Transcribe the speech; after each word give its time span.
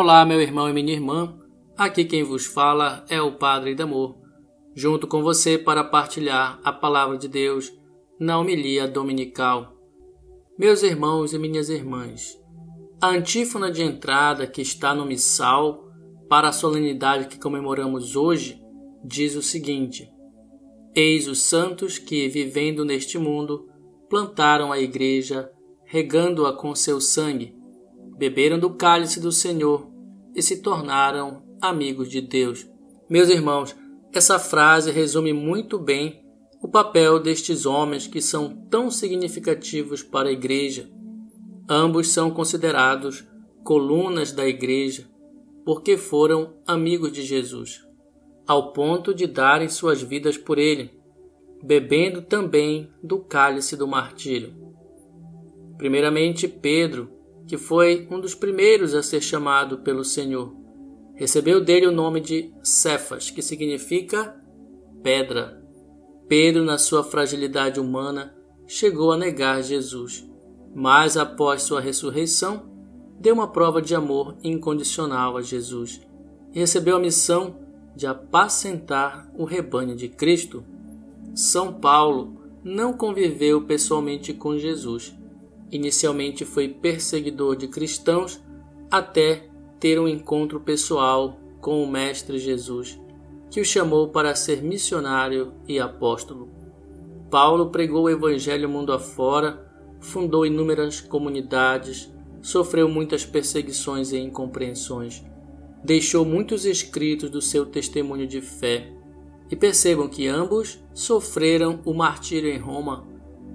Olá, 0.00 0.24
meu 0.24 0.40
irmão 0.40 0.70
e 0.70 0.72
minha 0.72 0.92
irmã. 0.92 1.36
Aqui 1.76 2.04
quem 2.04 2.22
vos 2.22 2.46
fala 2.46 3.04
é 3.08 3.20
o 3.20 3.32
Padre 3.32 3.74
Damor, 3.74 4.14
junto 4.72 5.08
com 5.08 5.24
você 5.24 5.58
para 5.58 5.82
partilhar 5.82 6.60
a 6.62 6.72
palavra 6.72 7.18
de 7.18 7.26
Deus 7.26 7.72
na 8.16 8.38
homilia 8.38 8.86
dominical. 8.86 9.76
Meus 10.56 10.84
irmãos 10.84 11.32
e 11.32 11.38
minhas 11.40 11.68
irmãs, 11.68 12.38
a 13.02 13.08
antífona 13.08 13.72
de 13.72 13.82
entrada 13.82 14.46
que 14.46 14.62
está 14.62 14.94
no 14.94 15.04
missal 15.04 15.88
para 16.28 16.50
a 16.50 16.52
solenidade 16.52 17.26
que 17.26 17.36
comemoramos 17.36 18.14
hoje 18.14 18.62
diz 19.04 19.34
o 19.34 19.42
seguinte: 19.42 20.08
Eis 20.94 21.26
os 21.26 21.42
santos 21.42 21.98
que, 21.98 22.28
vivendo 22.28 22.84
neste 22.84 23.18
mundo, 23.18 23.68
plantaram 24.08 24.70
a 24.70 24.78
igreja, 24.78 25.50
regando-a 25.84 26.52
com 26.52 26.72
seu 26.72 27.00
sangue 27.00 27.58
beberam 28.18 28.58
do 28.58 28.70
cálice 28.70 29.20
do 29.20 29.30
Senhor 29.30 29.87
e 30.38 30.42
se 30.42 30.62
tornaram 30.62 31.42
amigos 31.60 32.08
de 32.08 32.20
Deus. 32.20 32.64
Meus 33.10 33.28
irmãos, 33.28 33.74
essa 34.12 34.38
frase 34.38 34.92
resume 34.92 35.32
muito 35.32 35.80
bem 35.80 36.22
o 36.62 36.68
papel 36.68 37.18
destes 37.18 37.66
homens 37.66 38.06
que 38.06 38.22
são 38.22 38.48
tão 38.70 38.88
significativos 38.88 40.00
para 40.00 40.28
a 40.28 40.32
igreja. 40.32 40.88
Ambos 41.68 42.10
são 42.10 42.30
considerados 42.30 43.24
colunas 43.64 44.30
da 44.30 44.46
igreja 44.46 45.08
porque 45.64 45.96
foram 45.96 46.54
amigos 46.64 47.12
de 47.12 47.22
Jesus, 47.22 47.84
ao 48.46 48.72
ponto 48.72 49.12
de 49.12 49.26
darem 49.26 49.68
suas 49.68 50.00
vidas 50.00 50.38
por 50.38 50.56
ele, 50.56 50.92
bebendo 51.64 52.22
também 52.22 52.88
do 53.02 53.18
cálice 53.18 53.76
do 53.76 53.88
martírio. 53.88 54.54
Primeiramente, 55.76 56.46
Pedro, 56.46 57.17
que 57.48 57.56
foi 57.56 58.06
um 58.10 58.20
dos 58.20 58.34
primeiros 58.34 58.94
a 58.94 59.02
ser 59.02 59.22
chamado 59.22 59.78
pelo 59.78 60.04
Senhor. 60.04 60.54
Recebeu 61.14 61.64
dele 61.64 61.86
o 61.86 61.92
nome 61.92 62.20
de 62.20 62.52
Cefas, 62.62 63.30
que 63.30 63.40
significa 63.40 64.36
pedra. 65.02 65.60
Pedro, 66.28 66.62
na 66.62 66.76
sua 66.76 67.02
fragilidade 67.02 67.80
humana, 67.80 68.36
chegou 68.66 69.12
a 69.12 69.16
negar 69.16 69.62
Jesus, 69.62 70.28
mas 70.74 71.16
após 71.16 71.62
sua 71.62 71.80
ressurreição, 71.80 72.70
deu 73.18 73.32
uma 73.32 73.48
prova 73.48 73.80
de 73.80 73.94
amor 73.94 74.36
incondicional 74.44 75.38
a 75.38 75.42
Jesus 75.42 76.02
e 76.52 76.58
recebeu 76.58 76.96
a 76.96 77.00
missão 77.00 77.56
de 77.96 78.06
apacentar 78.06 79.26
o 79.34 79.44
rebanho 79.44 79.96
de 79.96 80.06
Cristo. 80.06 80.62
São 81.34 81.72
Paulo 81.72 82.42
não 82.62 82.92
conviveu 82.92 83.62
pessoalmente 83.62 84.34
com 84.34 84.58
Jesus, 84.58 85.16
Inicialmente 85.70 86.44
foi 86.44 86.68
perseguidor 86.68 87.56
de 87.56 87.68
cristãos 87.68 88.40
até 88.90 89.48
ter 89.78 90.00
um 90.00 90.08
encontro 90.08 90.60
pessoal 90.60 91.38
com 91.60 91.82
o 91.82 91.90
Mestre 91.90 92.38
Jesus, 92.38 92.98
que 93.50 93.60
o 93.60 93.64
chamou 93.64 94.08
para 94.08 94.34
ser 94.34 94.62
missionário 94.62 95.52
e 95.66 95.78
apóstolo. 95.78 96.48
Paulo 97.30 97.70
pregou 97.70 98.04
o 98.04 98.10
Evangelho 98.10 98.68
mundo 98.68 98.92
afora, 98.92 99.66
fundou 100.00 100.46
inúmeras 100.46 101.00
comunidades, 101.00 102.10
sofreu 102.40 102.88
muitas 102.88 103.26
perseguições 103.26 104.12
e 104.12 104.18
incompreensões, 104.18 105.22
deixou 105.84 106.24
muitos 106.24 106.64
escritos 106.64 107.30
do 107.30 107.42
seu 107.42 107.66
testemunho 107.66 108.26
de 108.26 108.40
fé. 108.40 108.92
E 109.50 109.56
percebam 109.56 110.08
que 110.08 110.26
ambos 110.26 110.78
sofreram 110.92 111.80
o 111.86 111.94
martírio 111.94 112.50
em 112.50 112.58
Roma 112.58 113.06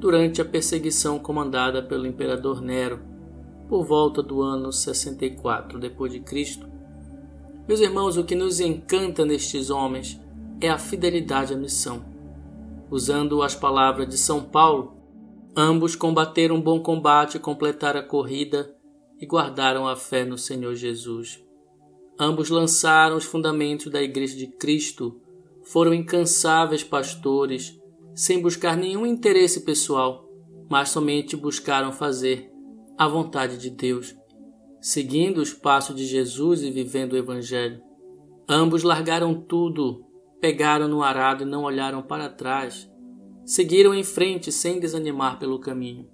durante 0.03 0.41
a 0.41 0.45
perseguição 0.45 1.17
comandada 1.17 1.81
pelo 1.81 2.05
imperador 2.05 2.61
Nero, 2.61 2.99
por 3.69 3.85
volta 3.85 4.21
do 4.21 4.41
ano 4.41 4.69
64 4.69 5.79
d.C. 5.79 6.59
Meus 7.65 7.79
irmãos, 7.79 8.17
o 8.17 8.25
que 8.25 8.35
nos 8.35 8.59
encanta 8.59 9.23
nestes 9.23 9.69
homens 9.69 10.19
é 10.59 10.67
a 10.67 10.77
fidelidade 10.77 11.53
à 11.53 11.55
missão. 11.55 12.03
Usando 12.91 13.41
as 13.41 13.55
palavras 13.55 14.09
de 14.09 14.17
São 14.17 14.43
Paulo, 14.43 14.97
ambos 15.55 15.95
combateram 15.95 16.57
um 16.57 16.61
bom 16.61 16.81
combate, 16.81 17.39
completaram 17.39 18.01
a 18.01 18.03
corrida 18.03 18.75
e 19.21 19.25
guardaram 19.25 19.87
a 19.87 19.95
fé 19.95 20.25
no 20.25 20.37
Senhor 20.37 20.75
Jesus. 20.75 21.41
Ambos 22.19 22.49
lançaram 22.49 23.15
os 23.15 23.23
fundamentos 23.23 23.89
da 23.89 24.03
Igreja 24.03 24.35
de 24.35 24.47
Cristo, 24.47 25.21
foram 25.63 25.93
incansáveis 25.93 26.83
pastores, 26.83 27.81
sem 28.15 28.41
buscar 28.41 28.77
nenhum 28.77 29.05
interesse 29.05 29.61
pessoal, 29.61 30.29
mas 30.69 30.89
somente 30.89 31.35
buscaram 31.35 31.91
fazer 31.91 32.49
a 32.97 33.07
vontade 33.07 33.57
de 33.57 33.69
Deus, 33.69 34.15
seguindo 34.79 35.39
os 35.39 35.53
passos 35.53 35.95
de 35.95 36.05
Jesus 36.05 36.61
e 36.61 36.69
vivendo 36.69 37.13
o 37.13 37.17
Evangelho. 37.17 37.81
Ambos 38.47 38.83
largaram 38.83 39.33
tudo, 39.33 40.05
pegaram 40.39 40.87
no 40.87 41.01
arado 41.01 41.43
e 41.43 41.45
não 41.45 41.63
olharam 41.63 42.01
para 42.01 42.29
trás. 42.29 42.89
Seguiram 43.45 43.93
em 43.93 44.03
frente 44.03 44.51
sem 44.51 44.79
desanimar 44.79 45.39
pelo 45.39 45.59
caminho. 45.59 46.07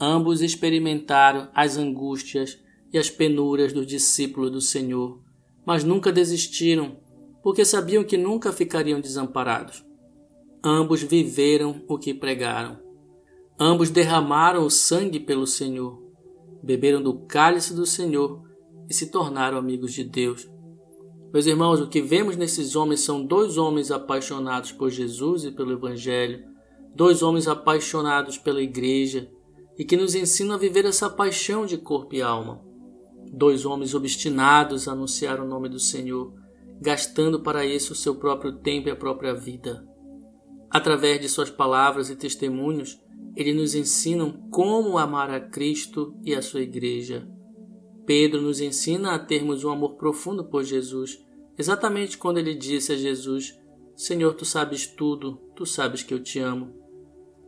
Ambos 0.00 0.40
experimentaram 0.40 1.48
as 1.54 1.76
angústias 1.76 2.58
e 2.92 2.98
as 2.98 3.10
penuras 3.10 3.72
dos 3.72 3.86
discípulos 3.86 4.50
do 4.50 4.60
Senhor, 4.60 5.20
mas 5.66 5.82
nunca 5.82 6.12
desistiram, 6.12 6.96
porque 7.42 7.64
sabiam 7.64 8.04
que 8.04 8.16
nunca 8.16 8.52
ficariam 8.52 9.00
desamparados. 9.00 9.87
Ambos 10.62 11.02
viveram 11.02 11.84
o 11.86 11.96
que 11.96 12.12
pregaram. 12.12 12.78
Ambos 13.58 13.90
derramaram 13.90 14.64
o 14.64 14.70
sangue 14.70 15.20
pelo 15.20 15.46
Senhor, 15.46 16.02
beberam 16.62 17.02
do 17.02 17.20
cálice 17.26 17.74
do 17.74 17.86
Senhor 17.86 18.42
e 18.88 18.94
se 18.94 19.10
tornaram 19.10 19.56
amigos 19.56 19.92
de 19.92 20.02
Deus. 20.02 20.48
Meus 21.32 21.46
irmãos, 21.46 21.80
o 21.80 21.88
que 21.88 22.02
vemos 22.02 22.36
nesses 22.36 22.74
homens 22.74 23.00
são 23.00 23.24
dois 23.24 23.56
homens 23.56 23.90
apaixonados 23.90 24.72
por 24.72 24.90
Jesus 24.90 25.44
e 25.44 25.52
pelo 25.52 25.72
Evangelho, 25.72 26.44
dois 26.94 27.22
homens 27.22 27.46
apaixonados 27.46 28.36
pela 28.36 28.62
Igreja 28.62 29.30
e 29.78 29.84
que 29.84 29.96
nos 29.96 30.14
ensinam 30.14 30.56
a 30.56 30.58
viver 30.58 30.84
essa 30.84 31.08
paixão 31.08 31.64
de 31.64 31.78
corpo 31.78 32.16
e 32.16 32.22
alma. 32.22 32.60
Dois 33.32 33.64
homens 33.64 33.94
obstinados 33.94 34.88
a 34.88 34.92
anunciar 34.92 35.40
o 35.40 35.46
nome 35.46 35.68
do 35.68 35.78
Senhor, 35.78 36.32
gastando 36.80 37.40
para 37.40 37.64
isso 37.64 37.92
o 37.92 37.96
seu 37.96 38.16
próprio 38.16 38.52
tempo 38.52 38.88
e 38.88 38.90
a 38.90 38.96
própria 38.96 39.34
vida. 39.34 39.87
Através 40.70 41.20
de 41.20 41.28
suas 41.28 41.50
palavras 41.50 42.10
e 42.10 42.16
testemunhos, 42.16 43.00
ele 43.34 43.54
nos 43.54 43.74
ensina 43.74 44.32
como 44.50 44.98
amar 44.98 45.30
a 45.30 45.40
Cristo 45.40 46.14
e 46.24 46.34
a 46.34 46.42
sua 46.42 46.60
igreja. 46.60 47.28
Pedro 48.04 48.40
nos 48.42 48.60
ensina 48.60 49.14
a 49.14 49.18
termos 49.18 49.64
um 49.64 49.70
amor 49.70 49.94
profundo 49.96 50.44
por 50.44 50.64
Jesus, 50.64 51.24
exatamente 51.56 52.18
quando 52.18 52.38
ele 52.38 52.54
disse 52.54 52.92
a 52.92 52.96
Jesus: 52.96 53.58
Senhor, 53.96 54.34
tu 54.34 54.44
sabes 54.44 54.86
tudo, 54.86 55.40
tu 55.54 55.64
sabes 55.64 56.02
que 56.02 56.12
eu 56.12 56.22
te 56.22 56.38
amo. 56.38 56.74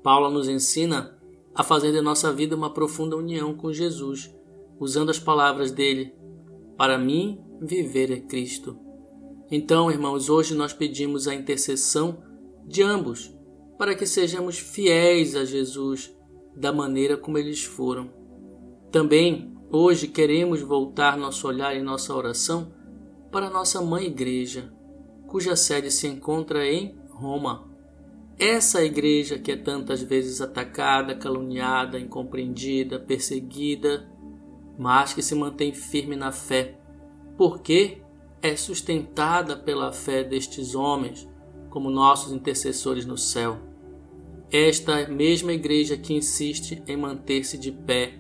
Paulo 0.02 0.30
nos 0.30 0.48
ensina 0.48 1.18
a 1.54 1.62
fazer 1.62 1.92
de 1.92 2.00
nossa 2.00 2.32
vida 2.32 2.56
uma 2.56 2.72
profunda 2.72 3.16
união 3.16 3.54
com 3.54 3.72
Jesus, 3.72 4.34
usando 4.78 5.10
as 5.10 5.18
palavras 5.18 5.70
dele: 5.70 6.14
Para 6.76 6.98
mim, 6.98 7.40
viver 7.60 8.10
é 8.10 8.20
Cristo. 8.20 8.78
Então, 9.50 9.90
irmãos, 9.90 10.30
hoje 10.30 10.54
nós 10.54 10.72
pedimos 10.72 11.26
a 11.26 11.34
intercessão 11.34 12.29
de 12.70 12.84
ambos, 12.84 13.36
para 13.76 13.96
que 13.96 14.06
sejamos 14.06 14.56
fiéis 14.56 15.34
a 15.34 15.44
Jesus 15.44 16.14
da 16.54 16.72
maneira 16.72 17.16
como 17.16 17.36
eles 17.36 17.64
foram. 17.64 18.08
Também, 18.92 19.52
hoje, 19.72 20.06
queremos 20.06 20.62
voltar 20.62 21.16
nosso 21.16 21.48
olhar 21.48 21.74
e 21.74 21.82
nossa 21.82 22.14
oração 22.14 22.72
para 23.32 23.50
nossa 23.50 23.82
mãe 23.82 24.06
igreja, 24.06 24.72
cuja 25.26 25.56
sede 25.56 25.90
se 25.90 26.06
encontra 26.06 26.64
em 26.64 26.96
Roma. 27.08 27.68
Essa 28.38 28.84
igreja 28.84 29.36
que 29.36 29.50
é 29.50 29.56
tantas 29.56 30.00
vezes 30.00 30.40
atacada, 30.40 31.16
caluniada, 31.16 31.98
incompreendida, 31.98 33.00
perseguida, 33.00 34.08
mas 34.78 35.12
que 35.12 35.22
se 35.22 35.34
mantém 35.34 35.72
firme 35.72 36.14
na 36.14 36.30
fé, 36.30 36.78
porque 37.36 38.00
é 38.40 38.54
sustentada 38.54 39.56
pela 39.56 39.92
fé 39.92 40.22
destes 40.22 40.76
homens 40.76 41.28
como 41.70 41.88
nossos 41.88 42.32
intercessores 42.32 43.06
no 43.06 43.16
céu. 43.16 43.58
Esta 44.52 45.06
mesma 45.06 45.52
igreja 45.52 45.96
que 45.96 46.12
insiste 46.12 46.82
em 46.86 46.96
manter-se 46.96 47.56
de 47.56 47.70
pé, 47.70 48.18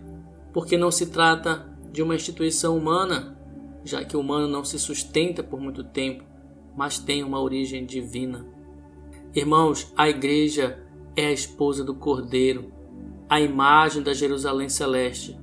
porque 0.52 0.78
não 0.78 0.90
se 0.90 1.06
trata 1.06 1.68
de 1.92 2.02
uma 2.02 2.14
instituição 2.14 2.78
humana, 2.78 3.36
já 3.84 4.04
que 4.04 4.16
o 4.16 4.20
humano 4.20 4.46
não 4.46 4.64
se 4.64 4.78
sustenta 4.78 5.42
por 5.42 5.60
muito 5.60 5.82
tempo, 5.82 6.24
mas 6.76 6.98
tem 6.98 7.24
uma 7.24 7.40
origem 7.40 7.84
divina. 7.84 8.46
Irmãos, 9.34 9.92
a 9.96 10.08
igreja 10.08 10.80
é 11.16 11.26
a 11.26 11.32
esposa 11.32 11.82
do 11.82 11.94
Cordeiro, 11.94 12.72
a 13.28 13.40
imagem 13.40 14.02
da 14.02 14.14
Jerusalém 14.14 14.68
celeste, 14.68 15.38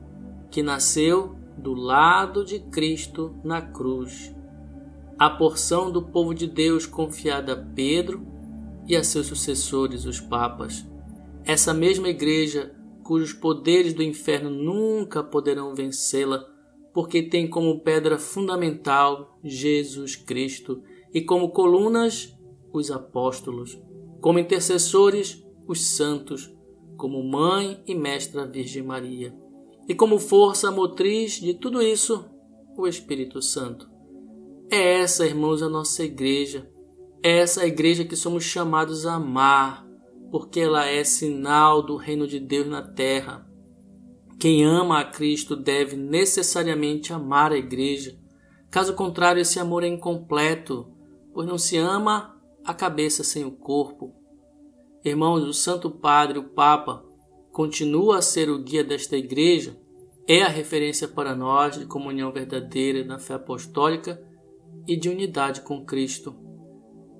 que 0.49 0.63
nasceu 0.63 1.35
do 1.57 1.73
lado 1.73 2.45
de 2.45 2.59
Cristo 2.59 3.35
na 3.43 3.61
cruz 3.61 4.33
a 5.17 5.29
porção 5.29 5.91
do 5.91 6.01
povo 6.01 6.33
de 6.33 6.45
Deus 6.45 6.85
confiada 6.85 7.53
a 7.53 7.55
Pedro 7.55 8.25
e 8.87 8.95
a 8.95 9.03
seus 9.03 9.25
sucessores, 9.25 10.05
os 10.05 10.19
papas. 10.19 10.85
Essa 11.43 11.73
mesma 11.73 12.09
igreja, 12.09 12.75
cujos 13.03 13.33
poderes 13.33 13.93
do 13.93 14.03
inferno 14.03 14.49
nunca 14.49 15.23
poderão 15.23 15.73
vencê-la, 15.73 16.45
porque 16.93 17.23
tem 17.23 17.49
como 17.49 17.79
pedra 17.79 18.19
fundamental 18.19 19.39
Jesus 19.43 20.15
Cristo 20.15 20.83
e 21.13 21.21
como 21.21 21.49
colunas 21.49 22.37
os 22.71 22.91
apóstolos, 22.91 23.79
como 24.21 24.39
intercessores 24.39 25.43
os 25.67 25.95
santos, 25.95 26.53
como 26.95 27.23
mãe 27.23 27.81
e 27.87 27.95
mestra 27.95 28.47
Virgem 28.47 28.83
Maria, 28.83 29.35
e 29.87 29.95
como 29.95 30.19
força 30.19 30.71
motriz 30.71 31.39
de 31.39 31.53
tudo 31.53 31.81
isso, 31.81 32.25
o 32.77 32.87
Espírito 32.87 33.41
Santo. 33.41 33.96
É 34.69 34.99
essa, 34.99 35.25
irmãos, 35.25 35.61
a 35.61 35.69
nossa 35.69 36.03
igreja. 36.03 36.69
É 37.23 37.37
essa 37.37 37.61
a 37.61 37.65
igreja 37.65 38.03
que 38.03 38.17
somos 38.17 38.43
chamados 38.43 39.05
a 39.05 39.13
amar, 39.13 39.87
porque 40.29 40.59
ela 40.59 40.85
é 40.85 41.05
sinal 41.05 41.81
do 41.81 41.95
reino 41.95 42.27
de 42.27 42.37
Deus 42.37 42.67
na 42.67 42.81
terra. 42.81 43.47
Quem 44.37 44.65
ama 44.65 44.99
a 44.99 45.05
Cristo 45.05 45.55
deve 45.55 45.95
necessariamente 45.95 47.13
amar 47.13 47.53
a 47.53 47.57
igreja. 47.57 48.19
Caso 48.69 48.93
contrário, 48.93 49.41
esse 49.41 49.57
amor 49.57 49.85
é 49.85 49.87
incompleto, 49.87 50.91
pois 51.33 51.47
não 51.47 51.57
se 51.57 51.77
ama 51.77 52.37
a 52.65 52.73
cabeça 52.73 53.23
sem 53.23 53.45
o 53.45 53.51
corpo. 53.51 54.13
Irmãos, 55.03 55.43
o 55.43 55.53
Santo 55.53 55.89
Padre, 55.89 56.39
o 56.39 56.49
Papa, 56.49 57.05
continua 57.53 58.17
a 58.17 58.21
ser 58.21 58.49
o 58.49 58.61
guia 58.61 58.83
desta 58.83 59.15
igreja, 59.15 59.79
é 60.27 60.43
a 60.43 60.49
referência 60.49 61.07
para 61.07 61.33
nós 61.33 61.79
de 61.79 61.85
comunhão 61.85 62.33
verdadeira 62.33 63.05
na 63.05 63.17
fé 63.17 63.35
apostólica 63.35 64.26
e 64.87 64.95
de 64.95 65.09
unidade 65.09 65.61
com 65.61 65.85
Cristo. 65.85 66.35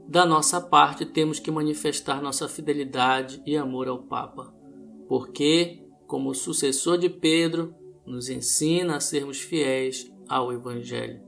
Da 0.08 0.26
nossa 0.26 0.62
parte, 0.62 1.06
temos 1.06 1.38
que 1.38 1.52
manifestar 1.52 2.22
nossa 2.22 2.48
fidelidade 2.48 3.42
e 3.46 3.58
amor 3.58 3.90
ao 3.90 4.04
Papa, 4.04 4.54
porque, 5.08 5.86
como 6.08 6.34
sucessor 6.34 6.98
de 6.98 7.10
Pedro, 7.10 7.76
nos 8.06 8.30
ensina 8.30 8.96
a 8.96 9.00
sermos 9.02 9.42
fiéis 9.42 10.10
ao 10.30 10.54
Evangelho. 10.54 11.22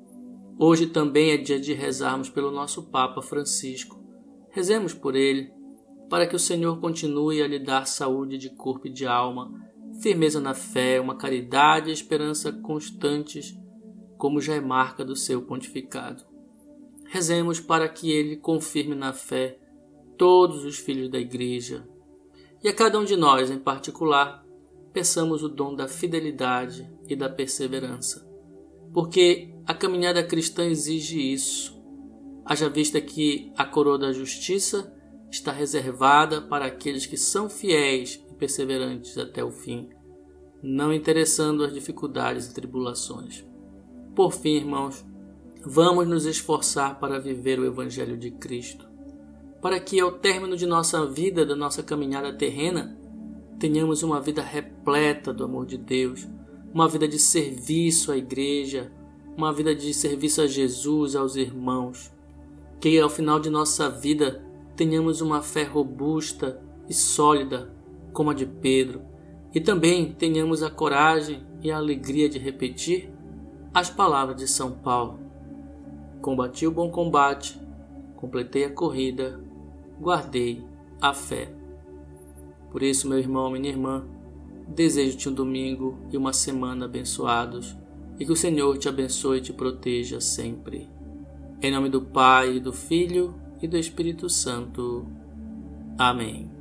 Hoje 0.58 0.88
também 0.88 1.32
é 1.32 1.38
dia 1.38 1.60
de 1.60 1.74
rezarmos 1.74 2.30
pelo 2.30 2.52
nosso 2.52 2.84
Papa 2.90 3.22
Francisco. 3.22 4.02
Rezemos 4.50 4.94
por 4.94 5.16
ele, 5.16 5.52
para 6.10 6.26
que 6.26 6.36
o 6.36 6.40
Senhor 6.40 6.80
continue 6.80 7.42
a 7.42 7.48
lhe 7.48 7.60
dar 7.60 7.86
saúde 7.86 8.38
de 8.38 8.50
corpo 8.50 8.88
e 8.88 8.90
de 8.90 9.06
alma, 9.06 9.52
firmeza 10.02 10.40
na 10.40 10.54
fé, 10.54 11.00
uma 11.02 11.16
caridade 11.16 11.90
e 11.90 11.94
esperança 11.94 12.52
constantes, 12.52 13.58
como 14.18 14.42
já 14.42 14.56
é 14.56 14.62
marca 14.62 15.04
do 15.04 15.16
seu 15.16 15.42
pontificado. 15.42 16.29
Rezemos 17.12 17.60
para 17.60 17.90
que 17.90 18.12
ele 18.12 18.38
confirme 18.38 18.94
na 18.94 19.12
fé 19.12 19.58
todos 20.16 20.64
os 20.64 20.78
filhos 20.78 21.10
da 21.10 21.20
Igreja 21.20 21.88
e 22.64 22.68
a 22.68 22.74
cada 22.74 23.00
um 23.00 23.04
de 23.04 23.16
nós, 23.16 23.50
em 23.50 23.58
particular, 23.58 24.46
peçamos 24.94 25.42
o 25.42 25.50
dom 25.50 25.74
da 25.74 25.88
fidelidade 25.88 26.88
e 27.08 27.16
da 27.16 27.28
perseverança, 27.28 28.30
porque 28.94 29.50
a 29.66 29.74
caminhada 29.74 30.24
cristã 30.24 30.66
exige 30.66 31.20
isso. 31.34 31.82
Haja 32.46 32.70
vista 32.70 33.00
que 33.02 33.52
a 33.58 33.66
coroa 33.66 33.98
da 33.98 34.12
justiça 34.12 34.94
está 35.32 35.52
reservada 35.52 36.42
para 36.42 36.66
aqueles 36.66 37.06
que 37.06 37.18
são 37.18 37.50
fiéis 37.50 38.24
e 38.30 38.36
perseverantes 38.36 39.18
até 39.18 39.44
o 39.44 39.52
fim, 39.52 39.90
não 40.62 40.94
interessando 40.94 41.64
as 41.64 41.74
dificuldades 41.74 42.48
e 42.48 42.54
tribulações. 42.54 43.46
Por 44.16 44.34
fim, 44.34 44.56
irmãos, 44.58 45.06
Vamos 45.66 46.08
nos 46.08 46.26
esforçar 46.26 47.00
para 47.02 47.20
viver 47.20 47.60
o 47.60 47.66
Evangelho 47.66 48.16
de 48.16 48.32
Cristo, 48.32 48.88
para 49.62 49.78
que 49.78 50.00
ao 50.00 50.14
término 50.14 50.56
de 50.56 50.66
nossa 50.66 51.06
vida, 51.06 51.46
da 51.46 51.54
nossa 51.54 51.84
caminhada 51.84 52.32
terrena, 52.32 52.98
tenhamos 53.60 54.02
uma 54.02 54.22
vida 54.22 54.42
repleta 54.42 55.34
do 55.34 55.44
amor 55.44 55.66
de 55.66 55.78
Deus, 55.78 56.26
uma 56.74 56.88
vida 56.88 57.10
de 57.10 57.20
serviço 57.20 58.10
à 58.10 58.16
igreja, 58.16 58.90
uma 59.36 59.52
vida 59.52 59.76
de 59.76 59.94
serviço 59.94 60.42
a 60.42 60.48
Jesus, 60.48 61.14
aos 61.14 61.36
irmãos. 61.36 62.10
Que 62.80 62.98
ao 62.98 63.10
final 63.10 63.38
de 63.38 63.50
nossa 63.50 63.90
vida 63.90 64.42
tenhamos 64.78 65.20
uma 65.20 65.42
fé 65.42 65.64
robusta 65.64 66.64
e 66.88 66.94
sólida, 66.94 67.70
como 68.14 68.30
a 68.30 68.34
de 68.34 68.46
Pedro, 68.46 69.02
e 69.54 69.60
também 69.60 70.14
tenhamos 70.14 70.64
a 70.64 70.70
coragem 70.70 71.44
e 71.62 71.70
a 71.70 71.76
alegria 71.76 72.30
de 72.30 72.40
repetir 72.40 73.12
as 73.74 73.90
palavras 73.90 74.38
de 74.38 74.48
São 74.48 74.72
Paulo 74.72 75.28
Combati 76.30 76.68
o 76.68 76.72
bom 76.72 76.92
combate, 76.92 77.60
completei 78.16 78.64
a 78.64 78.70
corrida, 78.70 79.40
guardei 80.00 80.64
a 81.02 81.12
fé. 81.12 81.52
Por 82.70 82.84
isso, 82.84 83.10
meu 83.10 83.18
irmão, 83.18 83.50
minha 83.50 83.68
irmã, 83.68 84.06
desejo-te 84.68 85.28
um 85.28 85.34
domingo 85.34 85.98
e 86.12 86.18
uma 86.18 86.32
semana 86.32 86.86
abençoados 86.86 87.76
e 88.20 88.26
que 88.28 88.32
o 88.32 88.36
Senhor 88.36 88.78
te 88.78 88.88
abençoe 88.88 89.40
e 89.40 89.42
te 89.42 89.52
proteja 89.52 90.22
sempre. 90.22 90.88
Em 91.64 91.72
nome 91.72 91.90
do 91.90 92.00
Pai, 92.00 92.60
do 92.60 92.72
Filho 92.72 93.34
e 93.60 93.68
do 93.68 93.76
Espírito 93.76 94.30
Santo. 94.30 95.08
Amém. 95.98 96.59